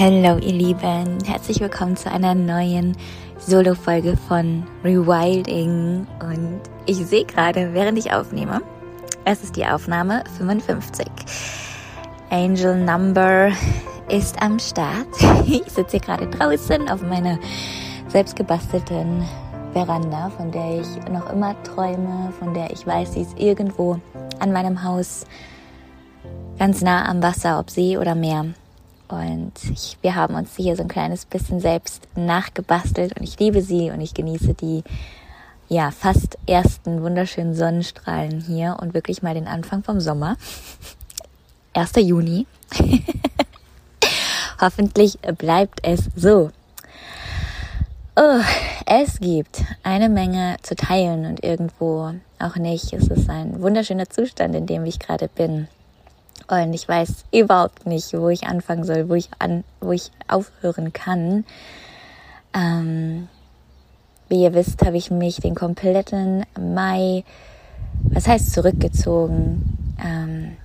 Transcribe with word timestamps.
Hallo 0.00 0.38
ihr 0.38 0.52
Lieben, 0.52 1.18
herzlich 1.26 1.58
willkommen 1.58 1.96
zu 1.96 2.08
einer 2.08 2.32
neuen 2.32 2.96
Solo-Folge 3.40 4.16
von 4.28 4.64
Rewilding 4.84 6.06
und 6.20 6.60
ich 6.86 6.98
sehe 6.98 7.24
gerade, 7.24 7.74
während 7.74 7.98
ich 7.98 8.12
aufnehme, 8.12 8.62
es 9.24 9.42
ist 9.42 9.56
die 9.56 9.66
Aufnahme 9.66 10.22
55. 10.36 11.04
Angel 12.30 12.76
Number 12.76 13.50
ist 14.08 14.40
am 14.40 14.60
Start. 14.60 15.08
Ich 15.46 15.72
sitze 15.72 15.96
hier 15.96 16.00
gerade 16.00 16.28
draußen 16.28 16.88
auf 16.88 17.02
meiner 17.02 17.40
selbstgebastelten 18.06 19.24
Veranda, 19.72 20.30
von 20.36 20.52
der 20.52 20.80
ich 20.80 21.10
noch 21.10 21.28
immer 21.32 21.60
träume, 21.64 22.32
von 22.38 22.54
der 22.54 22.70
ich 22.70 22.86
weiß, 22.86 23.14
sie 23.14 23.22
ist 23.22 23.36
irgendwo 23.36 23.98
an 24.38 24.52
meinem 24.52 24.84
Haus 24.84 25.26
ganz 26.56 26.82
nah 26.82 27.04
am 27.08 27.20
Wasser, 27.20 27.58
ob 27.58 27.68
See 27.68 27.98
oder 27.98 28.14
Meer. 28.14 28.46
Und 29.08 29.52
ich, 29.72 29.96
wir 30.02 30.14
haben 30.14 30.34
uns 30.34 30.54
hier 30.56 30.76
so 30.76 30.82
ein 30.82 30.88
kleines 30.88 31.24
bisschen 31.24 31.60
selbst 31.60 32.06
nachgebastelt 32.14 33.16
und 33.18 33.22
ich 33.24 33.38
liebe 33.38 33.62
sie 33.62 33.90
und 33.90 34.00
ich 34.00 34.12
genieße 34.14 34.54
die 34.54 34.84
ja 35.68 35.90
fast 35.90 36.38
ersten 36.46 37.02
wunderschönen 37.02 37.54
Sonnenstrahlen 37.54 38.40
hier 38.40 38.76
und 38.80 38.94
wirklich 38.94 39.22
mal 39.22 39.34
den 39.34 39.46
Anfang 39.46 39.82
vom 39.82 40.00
Sommer. 40.00 40.36
1. 41.74 41.92
Juni. 41.96 42.46
Hoffentlich 44.60 45.18
bleibt 45.38 45.80
es 45.82 46.10
so. 46.16 46.50
Oh, 48.16 48.40
es 48.84 49.20
gibt 49.20 49.62
eine 49.84 50.08
Menge 50.08 50.56
zu 50.62 50.74
teilen 50.74 51.24
und 51.24 51.44
irgendwo 51.44 52.14
auch 52.40 52.56
nicht. 52.56 52.92
Es 52.92 53.06
ist 53.06 53.30
ein 53.30 53.62
wunderschöner 53.62 54.10
Zustand, 54.10 54.56
in 54.56 54.66
dem 54.66 54.84
ich 54.86 54.98
gerade 54.98 55.28
bin. 55.28 55.68
Und 56.48 56.72
ich 56.72 56.88
weiß 56.88 57.26
überhaupt 57.32 57.86
nicht, 57.86 58.12
wo 58.14 58.28
ich 58.28 58.46
anfangen 58.46 58.84
soll, 58.84 59.08
wo 59.08 59.14
ich 59.14 59.28
an, 59.38 59.64
wo 59.80 59.92
ich 59.92 60.10
aufhören 60.28 60.92
kann. 60.92 61.44
Ähm, 62.54 63.28
wie 64.28 64.42
ihr 64.42 64.54
wisst, 64.54 64.84
habe 64.84 64.96
ich 64.96 65.10
mich 65.10 65.36
den 65.36 65.54
kompletten 65.54 66.44
Mai, 66.58 67.24
was 68.02 68.26
heißt 68.26 68.52
zurückgezogen, 68.52 69.94
ähm, 70.02 70.56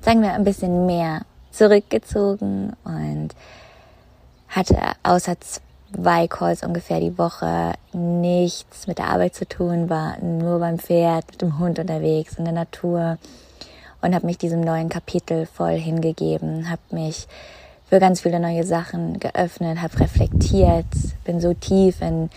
sagen 0.00 0.22
wir 0.22 0.32
ein 0.32 0.44
bisschen 0.44 0.86
mehr 0.86 1.22
zurückgezogen 1.50 2.72
und 2.84 3.30
hatte 4.48 4.76
außer 5.02 5.36
zwei 5.40 6.26
Calls 6.28 6.62
ungefähr 6.62 7.00
die 7.00 7.16
Woche 7.18 7.72
nichts 7.92 8.86
mit 8.86 8.98
der 8.98 9.08
Arbeit 9.08 9.34
zu 9.34 9.46
tun, 9.46 9.90
war 9.90 10.18
nur 10.20 10.58
beim 10.58 10.78
Pferd, 10.78 11.26
mit 11.30 11.42
dem 11.42 11.58
Hund 11.58 11.78
unterwegs, 11.78 12.38
in 12.38 12.44
der 12.44 12.54
Natur 12.54 13.18
und 14.02 14.14
habe 14.14 14.26
mich 14.26 14.38
diesem 14.38 14.60
neuen 14.60 14.88
Kapitel 14.88 15.46
voll 15.46 15.76
hingegeben, 15.76 16.68
habe 16.68 16.82
mich 16.90 17.26
für 17.88 18.00
ganz 18.00 18.20
viele 18.20 18.40
neue 18.40 18.64
Sachen 18.64 19.20
geöffnet, 19.20 19.80
habe 19.80 20.00
reflektiert, 20.00 20.86
bin 21.24 21.40
so 21.40 21.54
tief 21.54 22.00
in 22.02 22.30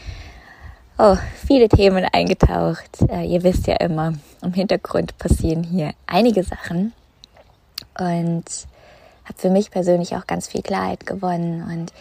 oh, 0.98 1.18
viele 1.48 1.68
Themen 1.70 2.06
eingetaucht. 2.12 3.02
Äh, 3.10 3.26
ihr 3.26 3.44
wisst 3.44 3.68
ja 3.68 3.76
immer, 3.78 4.14
im 4.42 4.54
Hintergrund 4.54 5.18
passieren 5.18 5.64
hier 5.64 5.92
einige 6.08 6.44
Sachen. 6.44 6.94
Und 7.98 8.46
habe 9.24 9.38
für 9.38 9.50
mich 9.50 9.72
persönlich 9.72 10.16
auch 10.16 10.28
ganz 10.28 10.48
viel 10.48 10.62
Klarheit 10.62 11.06
gewonnen. 11.06 11.64
Und 11.64 11.94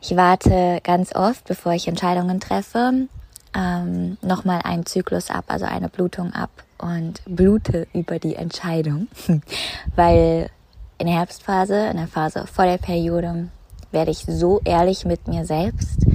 ich 0.00 0.16
warte 0.16 0.80
ganz 0.82 1.14
oft, 1.14 1.44
bevor 1.46 1.72
ich 1.72 1.88
Entscheidungen 1.88 2.40
treffe, 2.40 3.08
ähm, 3.56 4.16
nochmal 4.22 4.60
einen 4.62 4.86
Zyklus 4.86 5.30
ab, 5.30 5.44
also 5.48 5.66
eine 5.66 5.88
Blutung 5.88 6.32
ab 6.32 6.50
und 6.78 7.22
blute 7.26 7.86
über 7.92 8.18
die 8.18 8.36
Entscheidung, 8.36 9.08
weil 9.96 10.50
in 10.98 11.06
der 11.06 11.16
Herbstphase, 11.16 11.88
in 11.88 11.96
der 11.96 12.08
Phase 12.08 12.46
vor 12.46 12.64
der 12.64 12.78
Periode, 12.78 13.48
werde 13.92 14.10
ich 14.10 14.24
so 14.26 14.60
ehrlich 14.64 15.04
mit 15.04 15.28
mir 15.28 15.44
selbst. 15.44 16.06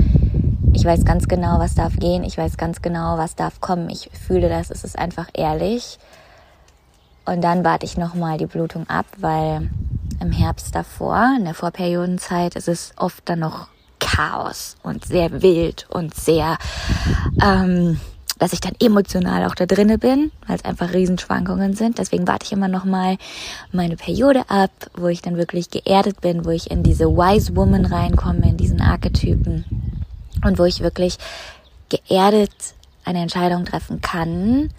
Ich 0.73 0.86
weiß 0.86 1.06
ganz 1.06 1.28
genau, 1.28 1.59
was 1.59 1.76
darf 1.76 1.95
gehen. 1.98 2.23
Ich 2.23 2.38
weiß 2.38 2.58
ganz 2.58 2.82
genau, 2.82 3.17
was 3.17 3.36
darf 3.36 3.62
kommen. 3.62 3.89
Ich 3.89 4.09
fühle 4.26 4.50
das. 4.50 4.71
Es 4.71 4.83
ist 4.83 4.98
einfach 4.98 5.27
ehrlich. 5.33 6.00
Und 7.26 7.42
dann 7.42 7.64
warte 7.64 7.86
ich 7.86 7.98
nochmal 7.98 8.38
die 8.38 8.45
Blutung 8.45 8.89
ab, 8.89 9.05
weil 9.17 9.70
im 10.20 10.32
Herbst 10.32 10.73
davor, 10.73 11.36
in 11.38 11.45
der 11.45 11.54
Vorperiodenzeit, 11.54 12.55
ist 12.55 12.67
es 12.67 12.94
oft 12.98 13.27
dann 13.30 13.39
noch 13.39 13.67
Chaos 14.00 14.77
und 14.82 15.05
sehr 15.05 15.42
wild 15.42 15.88
und 15.89 16.16
sehr 16.16 16.58
ähm, 17.44 18.00
dass 18.41 18.53
ich 18.53 18.59
dann 18.59 18.73
emotional 18.81 19.45
auch 19.45 19.53
da 19.53 19.67
drinne 19.67 19.99
bin, 19.99 20.31
weil 20.47 20.55
es 20.55 20.65
einfach 20.65 20.95
Riesenschwankungen 20.95 21.75
sind. 21.75 21.99
Deswegen 21.99 22.27
warte 22.27 22.47
ich 22.47 22.52
immer 22.52 22.67
noch 22.67 22.85
mal 22.85 23.17
meine 23.71 23.95
Periode 23.95 24.49
ab, 24.49 24.71
wo 24.95 25.09
ich 25.09 25.21
dann 25.21 25.37
wirklich 25.37 25.69
geerdet 25.69 26.21
bin, 26.21 26.43
wo 26.43 26.49
ich 26.49 26.71
in 26.71 26.81
diese 26.81 27.05
Wise 27.05 27.55
Woman 27.55 27.85
reinkomme, 27.85 28.49
in 28.49 28.57
diesen 28.57 28.81
Archetypen 28.81 29.63
und 30.43 30.57
wo 30.57 30.63
ich 30.63 30.79
wirklich 30.81 31.19
geerdet 31.89 32.52
eine 33.05 33.21
Entscheidung 33.21 33.63
treffen 33.63 34.02
kann 34.02 34.71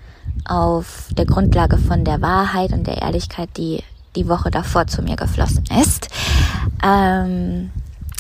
auf 0.45 1.11
der 1.17 1.27
Grundlage 1.27 1.79
von 1.79 2.05
der 2.05 2.21
Wahrheit 2.21 2.73
und 2.73 2.89
der 2.89 3.01
Ehrlichkeit, 3.01 3.51
die 3.57 3.85
die 4.17 4.29
Woche 4.29 4.51
davor 4.51 4.89
zu 4.89 5.03
mir 5.03 5.15
geflossen 5.15 5.67
ist. 5.81 6.09
Ähm, 6.85 7.71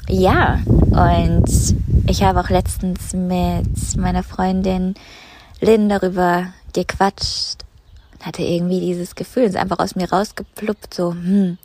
ja, 0.09 0.61
und 0.67 1.75
ich 2.07 2.23
habe 2.23 2.39
auch 2.39 2.49
letztens 2.49 3.13
mit 3.13 3.97
meiner 3.97 4.23
Freundin 4.23 4.95
Lynn 5.63 5.89
darüber 5.89 6.53
gequatscht 6.73 7.65
und 8.13 8.27
hatte 8.27 8.43
irgendwie 8.43 8.81
dieses 8.81 9.15
Gefühl, 9.15 9.45
es 9.45 9.51
ist 9.51 9.57
einfach 9.57 9.79
aus 9.79 9.95
mir 9.95 10.11
rausgepluppt, 10.11 10.93
so, 10.93 11.13
hm, 11.13 11.57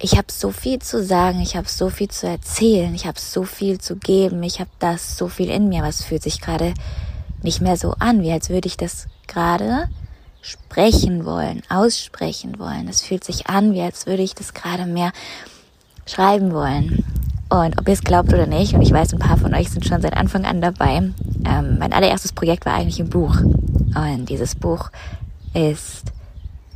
ich 0.00 0.16
habe 0.18 0.32
so 0.32 0.50
viel 0.50 0.80
zu 0.80 1.04
sagen, 1.04 1.40
ich 1.40 1.56
habe 1.56 1.68
so 1.68 1.88
viel 1.88 2.08
zu 2.08 2.26
erzählen, 2.26 2.92
ich 2.92 3.06
habe 3.06 3.20
so 3.20 3.44
viel 3.44 3.80
zu 3.80 3.94
geben, 3.94 4.42
ich 4.42 4.58
habe 4.58 4.70
das 4.80 5.16
so 5.16 5.28
viel 5.28 5.48
in 5.48 5.68
mir, 5.68 5.82
was 5.82 6.02
fühlt 6.02 6.24
sich 6.24 6.40
gerade 6.40 6.74
nicht 7.40 7.60
mehr 7.60 7.76
so 7.76 7.94
an, 8.00 8.20
wie 8.22 8.32
als 8.32 8.50
würde 8.50 8.66
ich 8.66 8.76
das 8.76 9.06
gerade 9.28 9.88
sprechen 10.40 11.24
wollen, 11.24 11.62
aussprechen 11.68 12.58
wollen. 12.58 12.88
Es 12.88 13.02
fühlt 13.02 13.22
sich 13.22 13.46
an, 13.46 13.74
wie 13.74 13.82
als 13.82 14.06
würde 14.06 14.24
ich 14.24 14.34
das 14.34 14.54
gerade 14.54 14.86
mehr 14.86 15.12
schreiben 16.04 16.52
wollen. 16.52 17.04
Und 17.52 17.78
ob 17.78 17.86
ihr 17.86 17.92
es 17.92 18.00
glaubt 18.00 18.32
oder 18.32 18.46
nicht, 18.46 18.72
und 18.72 18.80
ich 18.80 18.92
weiß, 18.92 19.12
ein 19.12 19.18
paar 19.18 19.36
von 19.36 19.54
euch 19.54 19.68
sind 19.68 19.84
schon 19.84 20.00
seit 20.00 20.16
Anfang 20.16 20.46
an 20.46 20.62
dabei, 20.62 21.02
ähm, 21.44 21.76
mein 21.78 21.92
allererstes 21.92 22.32
Projekt 22.32 22.64
war 22.64 22.72
eigentlich 22.72 22.98
ein 22.98 23.10
Buch. 23.10 23.36
Und 23.94 24.24
dieses 24.30 24.54
Buch 24.54 24.90
ist 25.52 26.04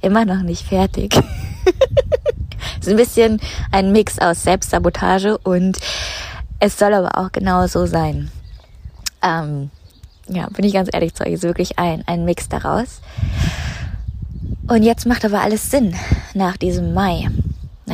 immer 0.03 0.27
noch 0.27 0.43
nicht 0.43 0.67
fertig. 0.67 1.15
ist 2.81 2.91
ein 2.91 2.97
bisschen 2.97 3.41
ein 3.73 3.91
Mix 3.91 4.19
aus 4.19 4.43
Selbstsabotage 4.43 5.39
und 5.39 5.79
es 6.61 6.79
soll 6.79 6.93
aber 6.93 7.17
auch 7.17 7.33
genau 7.33 7.67
so 7.69 7.87
sein. 7.87 8.31
Ähm, 9.23 9.71
ja, 10.29 10.47
bin 10.51 10.67
ich 10.67 10.75
ganz 10.75 10.91
ehrlich 10.93 11.15
zu 11.15 11.25
euch, 11.25 11.33
ist 11.33 11.43
wirklich 11.43 11.79
ein, 11.79 12.05
ein 12.07 12.27
Mix 12.27 12.51
daraus. 12.51 13.01
Und 14.69 14.83
jetzt 14.83 15.07
macht 15.07 15.25
aber 15.25 15.41
alles 15.41 15.71
Sinn 15.71 15.95
nach 16.35 16.59
diesem 16.59 16.93
Mai 16.93 17.31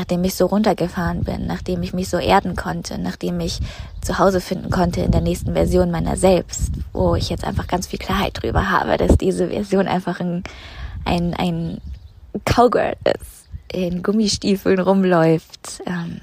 nachdem 0.03 0.25
ich 0.25 0.35
so 0.35 0.47
runtergefahren 0.47 1.23
bin, 1.23 1.47
nachdem 1.47 1.81
ich 1.85 1.93
mich 1.93 2.09
so 2.09 2.19
erden 2.19 2.57
konnte, 2.57 2.99
nachdem 2.99 3.39
ich 3.39 3.61
zu 4.01 4.19
Hause 4.19 4.41
finden 4.41 4.69
konnte 4.69 5.01
in 5.01 5.13
der 5.13 5.21
nächsten 5.21 5.53
Version 5.53 5.93
meiner 5.93 6.17
selbst, 6.17 6.73
wo 6.93 7.15
ich 7.15 7.31
jetzt 7.31 7.45
einfach 7.45 7.69
ganz 7.69 7.87
viel 7.87 8.01
Klarheit 8.01 8.43
drüber 8.43 8.69
habe, 8.69 8.97
dass 8.97 9.17
diese 9.17 9.51
Version 9.51 9.87
einfach 9.87 10.19
ein, 10.19 10.43
ein, 11.05 11.35
ein 11.35 11.81
Cowgirl 12.45 12.97
ist, 13.05 13.47
in 13.71 14.03
Gummistiefeln 14.03 14.81
rumläuft, 14.81 15.85
ähm, 15.87 16.23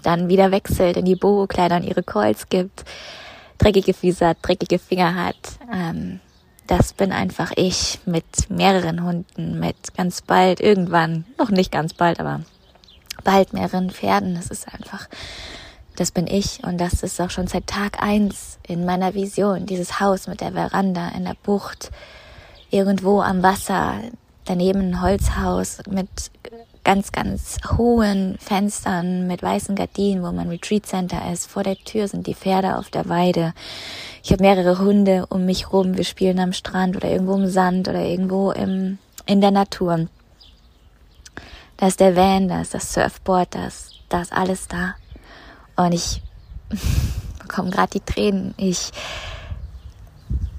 dann 0.00 0.28
wieder 0.28 0.52
wechselt, 0.52 0.96
in 0.96 1.04
die 1.04 1.16
Boho-Kleider 1.16 1.78
und 1.78 1.82
ihre 1.82 2.04
Calls 2.04 2.48
gibt, 2.50 2.84
dreckige 3.58 3.94
Füße 3.94 4.28
hat, 4.28 4.36
dreckige 4.42 4.78
Finger 4.78 5.16
hat. 5.16 5.58
Ähm, 5.74 6.20
das 6.68 6.92
bin 6.92 7.10
einfach 7.10 7.50
ich 7.56 7.98
mit 8.06 8.48
mehreren 8.48 9.02
Hunden, 9.02 9.58
mit 9.58 9.92
ganz 9.96 10.22
bald, 10.22 10.60
irgendwann, 10.60 11.24
noch 11.36 11.50
nicht 11.50 11.72
ganz 11.72 11.94
bald, 11.94 12.20
aber 12.20 12.42
bald 13.24 13.52
mehreren 13.52 13.90
Pferden. 13.90 14.34
Das 14.34 14.46
ist 14.46 14.66
einfach, 14.72 15.08
das 15.96 16.10
bin 16.10 16.26
ich 16.26 16.62
und 16.64 16.78
das 16.78 17.02
ist 17.02 17.20
auch 17.20 17.30
schon 17.30 17.46
seit 17.46 17.66
Tag 17.66 18.02
eins 18.02 18.58
in 18.66 18.84
meiner 18.84 19.14
Vision. 19.14 19.66
Dieses 19.66 20.00
Haus 20.00 20.26
mit 20.26 20.40
der 20.40 20.52
Veranda 20.52 21.08
in 21.16 21.24
der 21.24 21.36
Bucht, 21.42 21.90
irgendwo 22.70 23.20
am 23.20 23.42
Wasser, 23.42 23.94
daneben 24.44 24.80
ein 24.80 25.02
Holzhaus 25.02 25.78
mit 25.88 26.08
ganz, 26.84 27.12
ganz 27.12 27.58
hohen 27.76 28.36
Fenstern 28.38 29.26
mit 29.26 29.42
weißen 29.42 29.76
Gardinen, 29.76 30.22
wo 30.22 30.32
mein 30.32 30.48
Retreat 30.48 30.86
Center 30.86 31.30
ist. 31.32 31.46
Vor 31.46 31.62
der 31.62 31.76
Tür 31.76 32.08
sind 32.08 32.26
die 32.26 32.34
Pferde 32.34 32.76
auf 32.76 32.90
der 32.90 33.08
Weide. 33.08 33.54
Ich 34.24 34.32
habe 34.32 34.42
mehrere 34.42 34.78
Hunde 34.78 35.26
um 35.28 35.44
mich 35.44 35.72
rum. 35.72 35.96
Wir 35.96 36.04
spielen 36.04 36.40
am 36.40 36.52
Strand 36.52 36.96
oder 36.96 37.08
irgendwo 37.08 37.34
im 37.34 37.48
Sand 37.48 37.88
oder 37.88 38.02
irgendwo 38.02 38.50
im, 38.50 38.98
in 39.26 39.40
der 39.40 39.52
Natur. 39.52 40.06
Da 41.82 41.88
ist 41.88 41.98
der 41.98 42.14
Van, 42.14 42.46
da 42.46 42.60
ist 42.60 42.74
das 42.74 42.92
Surfboard, 42.92 43.56
da 43.56 43.66
ist, 43.66 43.94
da 44.08 44.20
ist 44.20 44.32
alles 44.32 44.68
da. 44.68 44.94
Und 45.74 45.90
ich 45.90 46.22
bekomme 47.42 47.70
gerade 47.70 47.90
die 47.90 48.00
Tränen. 48.00 48.54
Ich, 48.56 48.92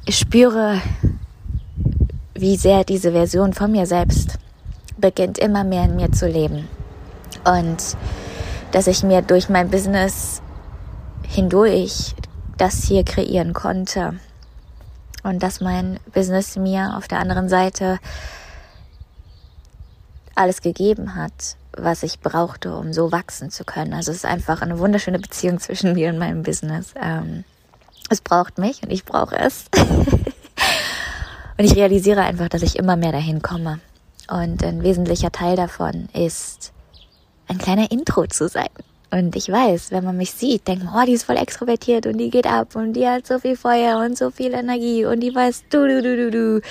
ich 0.06 0.18
spüre, 0.18 0.82
wie 2.34 2.58
sehr 2.58 2.84
diese 2.84 3.14
Version 3.14 3.54
von 3.54 3.72
mir 3.72 3.86
selbst 3.86 4.38
beginnt 4.98 5.38
immer 5.38 5.64
mehr 5.64 5.86
in 5.86 5.96
mir 5.96 6.12
zu 6.12 6.28
leben. 6.28 6.68
Und 7.46 7.96
dass 8.74 8.88
ich 8.88 9.02
mir 9.04 9.22
durch 9.22 9.48
mein 9.48 9.70
Business 9.70 10.42
hindurch 11.26 12.16
das 12.58 12.84
hier 12.84 13.06
kreieren 13.06 13.54
konnte 13.54 14.20
und 15.24 15.42
dass 15.42 15.62
mein 15.62 16.02
Business 16.14 16.58
mir 16.58 16.98
auf 16.98 17.08
der 17.08 17.20
anderen 17.20 17.48
Seite 17.48 18.00
alles 20.36 20.62
gegeben 20.62 21.16
hat, 21.16 21.58
was 21.76 22.04
ich 22.04 22.20
brauchte, 22.20 22.76
um 22.76 22.94
so 22.94 23.12
wachsen 23.12 23.50
zu 23.50 23.64
können. 23.64 23.94
Also 23.94 24.12
es 24.12 24.18
ist 24.18 24.26
einfach 24.26 24.62
eine 24.62 24.80
wunderschöne 24.80 25.20
Beziehung 25.20 25.60
zwischen 25.60 25.94
mir 25.94 26.10
und 26.10 26.20
meinem 26.20 26.44
Business. 26.44 26.94
Ähm, 27.02 27.44
es 28.10 28.22
braucht 28.22 28.58
mich 28.58 28.84
und 28.84 28.92
ich 28.92 29.06
brauche 29.06 29.36
es. 29.36 29.66
und 31.58 31.66
ich 31.66 31.76
realisiere 31.76 32.22
einfach, 32.22 32.50
dass 32.50 32.62
ich 32.62 32.78
immer 32.78 32.96
mehr 32.96 33.12
dahin 33.12 33.42
komme. 33.42 33.80
Und 34.30 34.64
ein 34.64 34.84
wesentlicher 34.84 35.32
Teil 35.32 35.56
davon 35.56 36.10
ist, 36.14 36.72
ein 37.48 37.58
kleiner 37.58 37.92
Intro 37.92 38.26
zu 38.28 38.48
sein. 38.48 38.70
Und 39.12 39.36
ich 39.36 39.48
weiß, 39.48 39.92
wenn 39.92 40.04
man 40.04 40.18
mich 40.18 40.32
sieht, 40.32 40.68
denkt 40.68 40.86
man, 40.86 41.04
oh, 41.04 41.06
die 41.06 41.14
ist 41.14 41.26
voll 41.26 41.38
extrovertiert 41.38 42.08
und 42.08 42.18
die 42.18 42.32
geht 42.32 42.48
ab 42.48 42.76
und 42.76 42.94
die 42.94 43.08
hat 43.08 43.28
so 43.28 43.38
viel 43.38 43.56
Feuer 43.56 44.00
und 44.00 44.18
so 44.18 44.32
viel 44.32 44.54
Energie 44.56 45.06
und 45.06 45.20
die 45.20 45.34
weiß 45.34 45.66
du, 45.70 45.88
du, 45.88 46.02
du, 46.02 46.16
du, 46.18 46.32
du. 46.32 46.62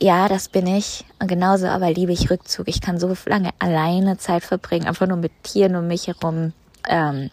Ja, 0.00 0.28
das 0.28 0.48
bin 0.48 0.66
ich. 0.66 1.04
Und 1.18 1.26
genauso 1.28 1.66
aber 1.66 1.90
liebe 1.90 2.12
ich 2.12 2.30
Rückzug. 2.30 2.68
Ich 2.68 2.80
kann 2.80 3.00
so 3.00 3.14
lange 3.26 3.50
alleine 3.58 4.16
Zeit 4.16 4.44
verbringen, 4.44 4.86
einfach 4.86 5.08
nur 5.08 5.16
mit 5.16 5.32
Tieren 5.42 5.74
um 5.74 5.88
mich 5.88 6.06
herum. 6.06 6.52
Ähm, 6.88 7.30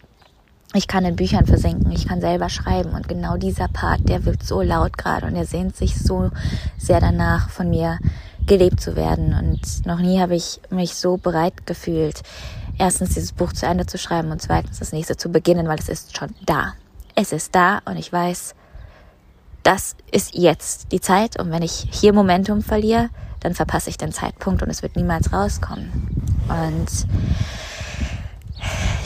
ich 0.74 0.88
kann 0.88 1.04
in 1.04 1.16
Büchern 1.16 1.46
versinken, 1.46 1.92
ich 1.92 2.08
kann 2.08 2.20
selber 2.20 2.48
schreiben. 2.48 2.90
Und 2.90 3.08
genau 3.08 3.36
dieser 3.36 3.68
Part, 3.68 4.08
der 4.08 4.24
wird 4.24 4.42
so 4.42 4.62
laut 4.62 4.98
gerade 4.98 5.26
und 5.26 5.36
er 5.36 5.46
sehnt 5.46 5.76
sich 5.76 5.96
so 5.96 6.30
sehr 6.76 7.00
danach, 7.00 7.50
von 7.50 7.70
mir 7.70 7.98
gelebt 8.46 8.80
zu 8.80 8.96
werden. 8.96 9.32
Und 9.32 9.86
noch 9.86 10.00
nie 10.00 10.20
habe 10.20 10.34
ich 10.34 10.60
mich 10.70 10.96
so 10.96 11.16
bereit 11.16 11.66
gefühlt, 11.66 12.22
erstens 12.78 13.14
dieses 13.14 13.32
Buch 13.32 13.52
zu 13.52 13.66
Ende 13.66 13.86
zu 13.86 13.96
schreiben 13.96 14.32
und 14.32 14.42
zweitens 14.42 14.80
das 14.80 14.92
nächste 14.92 15.16
zu 15.16 15.30
beginnen, 15.30 15.68
weil 15.68 15.78
es 15.78 15.88
ist 15.88 16.16
schon 16.16 16.34
da. 16.44 16.74
Es 17.14 17.32
ist 17.32 17.54
da 17.54 17.80
und 17.86 17.96
ich 17.96 18.12
weiß, 18.12 18.54
das 19.66 19.96
ist 20.12 20.36
jetzt 20.36 20.92
die 20.92 21.00
Zeit 21.00 21.40
und 21.40 21.50
wenn 21.50 21.62
ich 21.62 21.88
hier 21.90 22.12
Momentum 22.12 22.62
verliere, 22.62 23.10
dann 23.40 23.52
verpasse 23.52 23.90
ich 23.90 23.98
den 23.98 24.12
Zeitpunkt 24.12 24.62
und 24.62 24.70
es 24.70 24.80
wird 24.80 24.94
niemals 24.94 25.32
rauskommen. 25.32 25.90
Und 26.48 26.86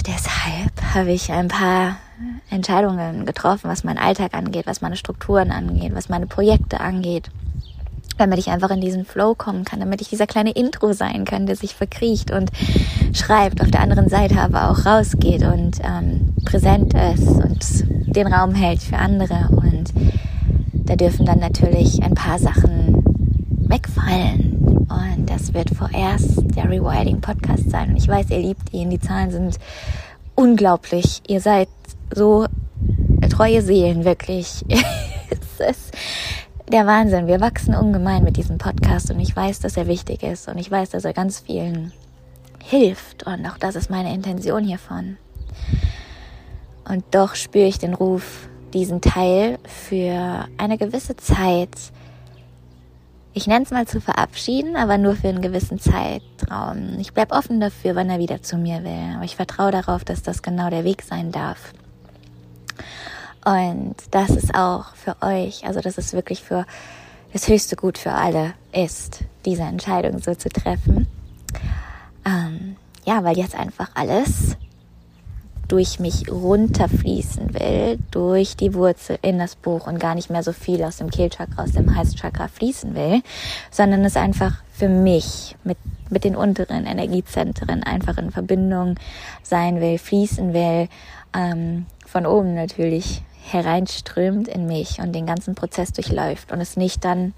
deshalb 0.06 0.94
habe 0.94 1.12
ich 1.12 1.32
ein 1.32 1.48
paar 1.48 1.96
Entscheidungen 2.50 3.24
getroffen, 3.24 3.70
was 3.70 3.84
meinen 3.84 3.96
Alltag 3.96 4.34
angeht, 4.34 4.66
was 4.66 4.82
meine 4.82 4.96
Strukturen 4.96 5.50
angeht, 5.50 5.94
was 5.94 6.10
meine 6.10 6.26
Projekte 6.26 6.80
angeht 6.80 7.30
damit 8.18 8.38
ich 8.38 8.50
einfach 8.50 8.70
in 8.70 8.82
diesen 8.82 9.06
Flow 9.06 9.34
kommen 9.34 9.64
kann, 9.64 9.80
damit 9.80 10.02
ich 10.02 10.10
dieser 10.10 10.26
kleine 10.26 10.50
Intro 10.50 10.92
sein 10.92 11.24
kann, 11.24 11.46
der 11.46 11.56
sich 11.56 11.74
verkriecht 11.74 12.30
und 12.30 12.50
schreibt, 13.14 13.62
auf 13.62 13.70
der 13.70 13.80
anderen 13.80 14.10
Seite 14.10 14.38
aber 14.38 14.68
auch 14.68 14.84
rausgeht 14.84 15.42
und 15.42 15.78
ähm, 15.82 16.34
präsent 16.44 16.92
ist 16.92 17.26
und 17.26 18.14
den 18.14 18.26
Raum 18.26 18.54
hält 18.54 18.82
für 18.82 18.98
andere. 18.98 19.48
Und 19.50 19.94
da 20.90 20.96
dürfen 20.96 21.24
dann 21.24 21.38
natürlich 21.38 22.02
ein 22.02 22.16
paar 22.16 22.40
Sachen 22.40 23.04
wegfallen. 23.68 24.86
Und 24.88 25.30
das 25.30 25.54
wird 25.54 25.70
vorerst 25.70 26.42
der 26.56 26.68
Rewilding 26.68 27.20
Podcast 27.20 27.70
sein. 27.70 27.90
Und 27.90 27.96
ich 27.96 28.08
weiß, 28.08 28.28
ihr 28.30 28.40
liebt 28.40 28.74
ihn. 28.74 28.90
Die 28.90 28.98
Zahlen 28.98 29.30
sind 29.30 29.58
unglaublich. 30.34 31.22
Ihr 31.28 31.40
seid 31.40 31.68
so 32.12 32.46
treue 33.30 33.62
Seelen, 33.62 34.04
wirklich. 34.04 34.64
es 35.30 35.76
ist 35.76 35.94
der 36.72 36.88
Wahnsinn. 36.88 37.28
Wir 37.28 37.40
wachsen 37.40 37.76
ungemein 37.76 38.24
mit 38.24 38.36
diesem 38.36 38.58
Podcast 38.58 39.12
und 39.12 39.20
ich 39.20 39.36
weiß, 39.36 39.60
dass 39.60 39.76
er 39.76 39.86
wichtig 39.86 40.24
ist 40.24 40.48
und 40.48 40.58
ich 40.58 40.72
weiß, 40.72 40.90
dass 40.90 41.04
er 41.04 41.12
ganz 41.12 41.38
vielen 41.38 41.92
hilft 42.64 43.28
und 43.28 43.46
auch 43.46 43.58
das 43.58 43.76
ist 43.76 43.90
meine 43.90 44.12
Intention 44.12 44.64
hiervon. 44.64 45.18
Und 46.84 47.04
doch 47.12 47.36
spüre 47.36 47.68
ich 47.68 47.78
den 47.78 47.94
Ruf, 47.94 48.49
diesen 48.74 49.00
Teil 49.00 49.58
für 49.64 50.46
eine 50.56 50.78
gewisse 50.78 51.16
Zeit, 51.16 51.76
ich 53.32 53.46
nenne 53.46 53.64
es 53.64 53.70
mal 53.70 53.86
zu 53.86 54.00
verabschieden, 54.00 54.76
aber 54.76 54.98
nur 54.98 55.14
für 55.14 55.28
einen 55.28 55.42
gewissen 55.42 55.78
Zeitraum. 55.78 56.98
Ich 56.98 57.12
bleibe 57.12 57.34
offen 57.34 57.60
dafür, 57.60 57.94
wann 57.94 58.10
er 58.10 58.18
wieder 58.18 58.42
zu 58.42 58.56
mir 58.56 58.82
will. 58.82 59.14
Aber 59.14 59.24
ich 59.24 59.36
vertraue 59.36 59.70
darauf, 59.70 60.04
dass 60.04 60.22
das 60.22 60.42
genau 60.42 60.68
der 60.68 60.84
Weg 60.84 61.02
sein 61.02 61.30
darf. 61.30 61.72
Und 63.44 63.94
das 64.10 64.30
ist 64.30 64.54
auch 64.54 64.94
für 64.96 65.16
euch, 65.22 65.64
also 65.64 65.80
das 65.80 65.96
ist 65.96 66.12
wirklich 66.12 66.42
für 66.42 66.66
das 67.32 67.48
höchste 67.48 67.76
Gut 67.76 67.98
für 67.98 68.12
alle 68.12 68.54
ist, 68.72 69.20
diese 69.44 69.62
Entscheidung 69.62 70.18
so 70.18 70.34
zu 70.34 70.48
treffen. 70.48 71.06
Ähm, 72.26 72.76
ja, 73.06 73.24
weil 73.24 73.38
jetzt 73.38 73.54
einfach 73.54 73.90
alles 73.94 74.56
durch 75.70 76.00
mich 76.00 76.30
runterfließen 76.30 77.54
will, 77.54 77.98
durch 78.10 78.56
die 78.56 78.74
Wurzel 78.74 79.18
in 79.22 79.38
das 79.38 79.54
Buch 79.54 79.86
und 79.86 80.00
gar 80.00 80.16
nicht 80.16 80.28
mehr 80.28 80.42
so 80.42 80.52
viel 80.52 80.82
aus 80.82 80.96
dem 80.96 81.10
Kehlchakra, 81.10 81.62
aus 81.62 81.72
dem 81.72 81.94
Halschakra 81.94 82.48
fließen 82.48 82.94
will, 82.94 83.22
sondern 83.70 84.04
es 84.04 84.16
einfach 84.16 84.56
für 84.72 84.88
mich 84.88 85.56
mit, 85.62 85.78
mit 86.10 86.24
den 86.24 86.34
unteren 86.34 86.86
Energiezentren 86.86 87.84
einfach 87.84 88.18
in 88.18 88.32
Verbindung 88.32 88.96
sein 89.44 89.80
will, 89.80 89.98
fließen 89.98 90.52
will, 90.52 90.88
ähm, 91.36 91.86
von 92.04 92.26
oben 92.26 92.54
natürlich 92.54 93.22
hereinströmt 93.44 94.48
in 94.48 94.66
mich 94.66 95.00
und 95.00 95.12
den 95.12 95.26
ganzen 95.26 95.54
Prozess 95.54 95.92
durchläuft 95.92 96.50
und 96.50 96.60
es 96.60 96.76
nicht 96.76 97.04
dann 97.04 97.32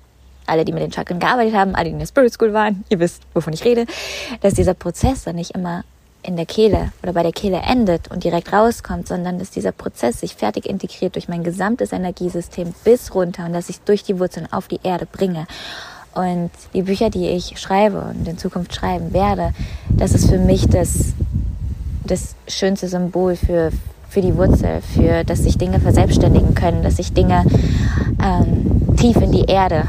alle, 0.46 0.64
die 0.64 0.72
mit 0.72 0.82
den 0.82 0.92
Chakren 0.92 1.18
gearbeitet 1.18 1.54
haben, 1.54 1.74
alle, 1.74 1.86
die 1.86 1.92
in 1.92 1.98
der 1.98 2.06
Spirit 2.06 2.32
School 2.32 2.54
waren, 2.54 2.84
ihr 2.88 2.98
wisst, 2.98 3.22
wovon 3.34 3.52
ich 3.52 3.64
rede, 3.64 3.86
dass 4.40 4.54
dieser 4.54 4.74
Prozess 4.74 5.24
dann 5.24 5.36
nicht 5.36 5.52
immer 5.52 5.84
in 6.22 6.36
der 6.36 6.46
Kehle 6.46 6.92
oder 7.02 7.12
bei 7.12 7.22
der 7.22 7.32
Kehle 7.32 7.58
endet 7.58 8.10
und 8.10 8.24
direkt 8.24 8.52
rauskommt, 8.52 9.08
sondern 9.08 9.38
dass 9.38 9.50
dieser 9.50 9.72
Prozess 9.72 10.20
sich 10.20 10.34
fertig 10.34 10.66
integriert 10.66 11.14
durch 11.14 11.28
mein 11.28 11.42
gesamtes 11.42 11.92
Energiesystem 11.92 12.74
bis 12.84 13.14
runter 13.14 13.46
und 13.46 13.52
dass 13.52 13.68
ich 13.68 13.80
durch 13.80 14.04
die 14.04 14.18
Wurzeln 14.18 14.50
auf 14.52 14.68
die 14.68 14.80
Erde 14.82 15.06
bringe. 15.06 15.46
Und 16.14 16.50
die 16.74 16.82
Bücher, 16.82 17.10
die 17.10 17.28
ich 17.28 17.58
schreibe 17.58 18.00
und 18.00 18.28
in 18.28 18.38
Zukunft 18.38 18.74
schreiben 18.74 19.12
werde, 19.12 19.52
das 19.88 20.12
ist 20.12 20.28
für 20.28 20.38
mich 20.38 20.68
das, 20.68 21.14
das 22.04 22.34
schönste 22.46 22.86
Symbol 22.86 23.34
für, 23.34 23.70
für 24.08 24.20
die 24.20 24.36
Wurzel, 24.36 24.82
für 24.82 25.24
dass 25.24 25.40
sich 25.40 25.56
Dinge 25.56 25.80
verselbstständigen 25.80 26.54
können, 26.54 26.82
dass 26.82 26.96
sich 26.96 27.12
Dinge 27.12 27.44
ähm, 28.22 28.94
tief 28.96 29.16
in 29.16 29.32
die 29.32 29.46
Erde 29.46 29.88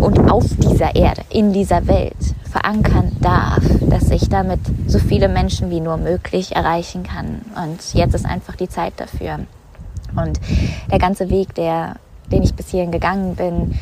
und 0.00 0.18
auf 0.30 0.44
dieser 0.58 0.96
Erde, 0.96 1.22
in 1.30 1.52
dieser 1.52 1.86
Welt 1.86 2.16
verankern 2.50 3.16
darf, 3.20 3.62
dass 3.88 4.10
ich 4.10 4.28
damit 4.28 4.60
so 4.86 4.98
viele 4.98 5.28
Menschen 5.28 5.70
wie 5.70 5.80
nur 5.80 5.96
möglich 5.96 6.54
erreichen 6.56 7.02
kann. 7.02 7.42
Und 7.56 7.94
jetzt 7.94 8.14
ist 8.14 8.26
einfach 8.26 8.56
die 8.56 8.68
Zeit 8.68 8.94
dafür. 8.96 9.40
Und 10.16 10.40
der 10.90 10.98
ganze 10.98 11.30
Weg, 11.30 11.54
der, 11.54 11.96
den 12.32 12.42
ich 12.42 12.54
bis 12.54 12.68
hierhin 12.68 12.90
gegangen 12.90 13.36
bin, 13.36 13.78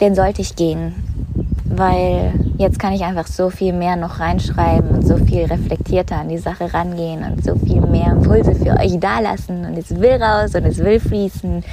den 0.00 0.14
sollte 0.14 0.42
ich 0.42 0.56
gehen 0.56 0.94
weil 1.70 2.32
jetzt 2.58 2.80
kann 2.80 2.92
ich 2.92 3.04
einfach 3.04 3.28
so 3.28 3.48
viel 3.48 3.72
mehr 3.72 3.94
noch 3.94 4.18
reinschreiben 4.18 4.90
und 4.90 5.06
so 5.06 5.16
viel 5.16 5.44
reflektierter 5.44 6.16
an 6.16 6.28
die 6.28 6.38
Sache 6.38 6.74
rangehen 6.74 7.22
und 7.22 7.44
so 7.44 7.54
viel 7.54 7.80
mehr 7.80 8.12
Impulse 8.12 8.54
für 8.56 8.76
euch 8.78 8.98
dalassen 8.98 9.64
und 9.64 9.78
es 9.78 9.90
will 9.90 10.20
raus 10.20 10.54
und 10.56 10.64
es 10.64 10.78
will 10.78 10.98
fließen. 10.98 11.64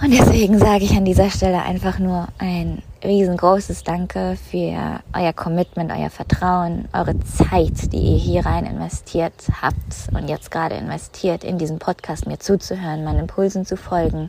Und 0.00 0.10
deswegen 0.12 0.58
sage 0.58 0.84
ich 0.84 0.96
an 0.96 1.04
dieser 1.04 1.28
Stelle 1.30 1.62
einfach 1.62 1.98
nur 1.98 2.28
ein 2.38 2.82
riesengroßes 3.04 3.84
Danke 3.84 4.36
für 4.50 5.00
euer 5.12 5.32
Commitment, 5.34 5.90
euer 5.90 6.10
Vertrauen, 6.10 6.88
eure 6.92 7.18
Zeit, 7.20 7.92
die 7.92 7.98
ihr 7.98 8.18
hier 8.18 8.46
rein 8.46 8.64
investiert 8.64 9.34
habt 9.60 10.08
und 10.14 10.28
jetzt 10.28 10.50
gerade 10.50 10.76
investiert, 10.76 11.44
in 11.44 11.58
diesen 11.58 11.78
Podcast 11.78 12.26
mir 12.26 12.38
zuzuhören, 12.38 13.04
meinen 13.04 13.20
Impulsen 13.20 13.66
zu 13.66 13.76
folgen, 13.76 14.28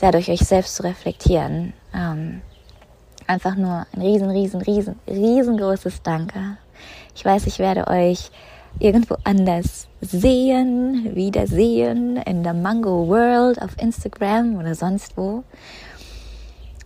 dadurch 0.00 0.30
euch 0.30 0.40
selbst 0.40 0.76
zu 0.76 0.84
reflektieren. 0.84 1.72
Ähm, 1.94 2.42
einfach 3.26 3.56
nur 3.56 3.86
ein 3.92 4.02
riesen, 4.02 4.30
riesen, 4.30 4.60
riesen, 4.62 4.96
riesengroßes 5.08 6.02
Danke. 6.02 6.58
Ich 7.16 7.24
weiß, 7.24 7.46
ich 7.46 7.58
werde 7.58 7.88
euch 7.88 8.30
irgendwo 8.78 9.16
anders 9.24 9.88
sehen, 10.00 11.14
wiedersehen 11.14 12.16
in 12.16 12.42
der 12.42 12.54
Mango 12.54 13.08
World 13.08 13.60
auf 13.62 13.76
Instagram 13.80 14.56
oder 14.56 14.74
sonst 14.74 15.16
wo. 15.16 15.44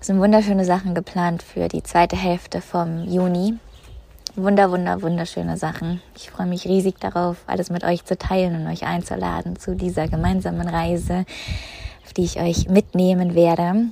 Es 0.01 0.07
sind 0.07 0.21
wunderschöne 0.21 0.65
Sachen 0.65 0.95
geplant 0.95 1.43
für 1.43 1.67
die 1.67 1.83
zweite 1.83 2.15
Hälfte 2.15 2.61
vom 2.61 3.03
Juni. 3.09 3.55
Wunder, 4.37 4.71
wunder, 4.71 5.03
wunderschöne 5.03 5.57
Sachen. 5.57 6.01
Ich 6.15 6.31
freue 6.31 6.47
mich 6.47 6.67
riesig 6.67 7.01
darauf, 7.01 7.39
alles 7.49 7.69
mit 7.69 7.83
euch 7.83 8.05
zu 8.05 8.17
teilen 8.17 8.55
und 8.55 8.69
euch 8.69 8.87
einzuladen 8.87 9.59
zu 9.59 9.75
dieser 9.75 10.07
gemeinsamen 10.07 10.69
Reise, 10.69 11.25
auf 12.07 12.13
die 12.13 12.23
ich 12.23 12.39
euch 12.39 12.69
mitnehmen 12.69 13.35
werde. 13.35 13.87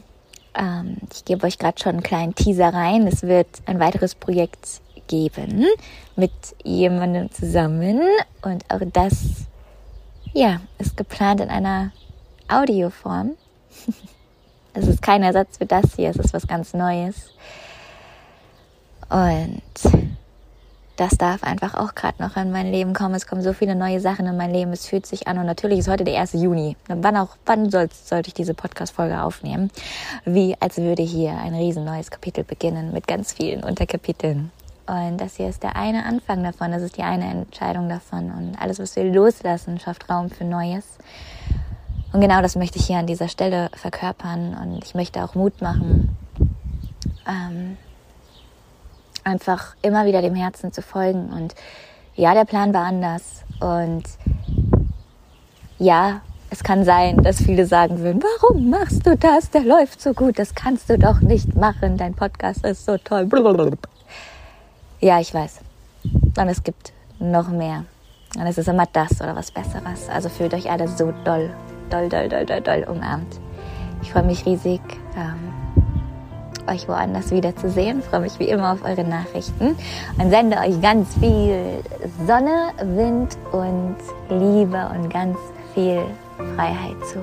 Ähm, 0.55 0.99
ich 1.13 1.25
gebe 1.25 1.45
euch 1.45 1.59
gerade 1.59 1.83
schon 1.83 1.95
einen 1.95 2.03
kleinen 2.05 2.37
Teaser 2.37 2.73
rein. 2.73 3.09
Es 3.09 3.25
wird 3.25 3.49
ein 3.67 3.81
weiteres 3.81 4.15
Projekt 4.15 4.81
geben 5.09 5.67
mit 6.15 6.31
jemandem 6.63 7.33
zusammen 7.33 8.01
und 8.43 8.65
auch 8.71 8.81
das, 8.93 9.47
ja, 10.33 10.61
ist 10.79 10.97
geplant 10.97 11.41
in 11.41 11.49
einer 11.49 11.91
Audioform. 12.47 13.33
es 14.77 14.87
ist 14.89 15.03
kein 15.03 15.23
Ersatz 15.23 15.59
für 15.59 15.67
das 15.67 15.95
hier, 15.97 16.11
es 16.11 16.17
ist 16.17 16.35
was 16.35 16.47
ganz 16.47 16.75
Neues. 16.75 17.33
Und 19.09 19.63
das 20.97 21.17
darf 21.19 21.43
einfach 21.43 21.75
auch 21.75 21.95
gerade 21.95 22.23
noch 22.23 22.37
in 22.37 22.51
mein 22.51 22.71
Leben 22.71 22.95
kommen. 22.95 23.15
Es 23.15 23.27
kommen 23.27 23.43
so 23.43 23.53
viele 23.53 23.75
neue 23.75 24.01
Sachen 24.01 24.27
in 24.27 24.37
mein 24.37 24.53
Leben. 24.53 24.73
Es 24.73 24.87
fühlt 24.87 25.07
sich 25.07 25.29
an 25.29 25.39
und 25.39 25.47
natürlich 25.47 25.81
ist 25.81 25.89
heute 25.89 26.05
der 26.05 26.21
1. 26.21 26.35
Juni. 26.35 26.77
Wann 26.89 27.17
auch, 27.17 27.37
wann 27.45 27.71
soll, 27.71 27.89
sollte 27.93 28.29
ich 28.29 28.35
diese 28.35 28.55
Podcast-Folge 28.55 29.23
aufnehmen? 29.23 29.71
Wie 30.25 30.57
als 30.61 30.79
würde 30.79 31.03
hier 31.03 31.33
ein 31.33 31.55
riesen 31.55 31.85
neues 31.85 32.11
Kapitel 32.11 32.45
beginnen 32.45 32.93
mit 32.93 33.07
ganz 33.07 33.33
vielen 33.33 33.63
Unterkapiteln. 33.63 34.51
Und 34.87 35.19
das 35.19 35.37
hier 35.37 35.49
ist 35.49 35.63
der 35.63 35.77
eine 35.77 36.05
Anfang 36.05 36.45
davon, 36.45 36.71
das 36.71 36.83
ist 36.83 36.97
die 36.97 37.03
eine 37.03 37.29
Entscheidung 37.29 37.89
davon. 37.89 38.31
Und 38.31 38.57
alles, 38.61 38.79
was 38.79 38.95
wir 38.97 39.05
loslassen, 39.05 39.81
schafft 39.81 40.09
Raum 40.09 40.31
für 40.31 40.45
Neues. 40.45 40.85
Und 42.17 42.23
genau 42.23 42.41
das 42.41 42.57
möchte 42.57 42.79
ich 42.79 42.87
hier 42.87 42.97
an 42.97 43.07
dieser 43.07 43.29
Stelle 43.29 43.69
verkörpern. 43.75 44.57
Und 44.57 44.83
ich 44.83 44.95
möchte 44.95 45.23
auch 45.23 45.35
Mut 45.35 45.61
machen, 45.61 46.17
ähm, 47.29 47.77
einfach 49.23 49.77
immer 49.83 50.07
wieder 50.07 50.23
dem 50.23 50.35
Herzen 50.35 50.73
zu 50.73 50.81
folgen. 50.81 51.29
Und 51.29 51.55
ja, 52.15 52.33
der 52.33 52.47
Plan 52.47 52.73
war 52.73 52.87
anders. 52.87 53.45
Und 53.61 54.05
ja, 55.79 56.23
es 56.49 56.65
kann 56.65 56.87
sein, 56.87 57.19
dass 57.19 57.37
viele 57.37 57.67
sagen 57.67 57.99
würden, 57.99 58.23
warum 58.23 58.71
machst 58.71 59.07
du 59.07 59.15
das? 59.15 59.51
Der 59.51 59.65
läuft 59.65 60.01
so 60.01 60.15
gut, 60.15 60.39
das 60.39 60.55
kannst 60.55 60.89
du 60.89 60.99
doch 60.99 61.21
nicht 61.21 61.55
machen. 61.55 61.99
Dein 61.99 62.15
Podcast 62.15 62.65
ist 62.65 62.87
so 62.87 62.97
toll. 62.97 63.29
Ja, 65.01 65.21
ich 65.21 65.35
weiß. 65.35 65.61
Und 66.03 66.49
es 66.49 66.63
gibt 66.63 66.95
noch 67.19 67.49
mehr. 67.49 67.85
Und 68.37 68.47
es 68.47 68.57
ist 68.57 68.69
immer 68.69 68.87
das 68.91 69.21
oder 69.21 69.37
was 69.37 69.51
Besseres. 69.51 70.09
Also 70.09 70.31
fühlt 70.31 70.55
euch 70.55 70.71
alle 70.71 70.89
so 70.89 71.13
doll, 71.25 71.51
doll, 71.91 72.09
doll, 72.09 72.29
doll, 72.29 72.45
doll, 72.45 72.61
doll 72.61 72.85
umarmt. 72.89 73.41
Ich 74.03 74.13
freue 74.13 74.25
mich 74.25 74.45
riesig. 74.47 74.81
Ähm, 75.17 75.53
euch 76.69 76.89
woanders 76.89 77.31
wiederzusehen. 77.31 78.03
Freue 78.03 78.21
mich 78.21 78.39
wie 78.39 78.49
immer 78.49 78.73
auf 78.73 78.85
eure 78.85 79.05
Nachrichten 79.05 79.77
und 80.19 80.31
sende 80.31 80.59
euch 80.59 80.81
ganz 80.81 81.15
viel 81.19 81.81
Sonne, 82.27 82.73
Wind 82.83 83.37
und 83.53 83.97
Liebe 84.29 84.91
und 84.95 85.13
ganz 85.13 85.37
viel 85.75 86.03
Freiheit 86.57 86.97
zu. 87.13 87.21